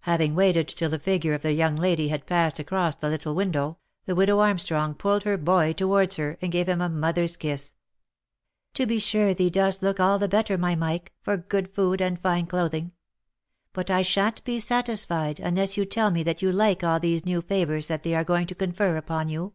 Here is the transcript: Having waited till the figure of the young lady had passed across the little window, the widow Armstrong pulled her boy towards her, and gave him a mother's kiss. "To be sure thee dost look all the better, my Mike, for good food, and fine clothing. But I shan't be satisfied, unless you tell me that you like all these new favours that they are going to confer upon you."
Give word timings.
Having 0.00 0.34
waited 0.34 0.66
till 0.66 0.88
the 0.88 0.98
figure 0.98 1.34
of 1.34 1.42
the 1.42 1.52
young 1.52 1.76
lady 1.76 2.08
had 2.08 2.24
passed 2.24 2.58
across 2.58 2.94
the 2.96 3.10
little 3.10 3.34
window, 3.34 3.76
the 4.06 4.14
widow 4.14 4.38
Armstrong 4.38 4.94
pulled 4.94 5.24
her 5.24 5.36
boy 5.36 5.74
towards 5.74 6.16
her, 6.16 6.38
and 6.40 6.50
gave 6.50 6.66
him 6.70 6.80
a 6.80 6.88
mother's 6.88 7.36
kiss. 7.36 7.74
"To 8.72 8.86
be 8.86 8.98
sure 8.98 9.34
thee 9.34 9.50
dost 9.50 9.82
look 9.82 10.00
all 10.00 10.18
the 10.18 10.26
better, 10.26 10.56
my 10.56 10.74
Mike, 10.74 11.12
for 11.20 11.36
good 11.36 11.70
food, 11.74 12.00
and 12.00 12.18
fine 12.18 12.46
clothing. 12.46 12.92
But 13.74 13.90
I 13.90 14.00
shan't 14.00 14.42
be 14.44 14.58
satisfied, 14.58 15.38
unless 15.38 15.76
you 15.76 15.84
tell 15.84 16.10
me 16.10 16.22
that 16.22 16.40
you 16.40 16.50
like 16.50 16.82
all 16.82 16.98
these 16.98 17.26
new 17.26 17.42
favours 17.42 17.88
that 17.88 18.04
they 18.04 18.14
are 18.14 18.24
going 18.24 18.46
to 18.46 18.54
confer 18.54 18.96
upon 18.96 19.28
you." 19.28 19.52